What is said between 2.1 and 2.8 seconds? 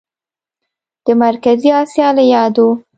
له یادو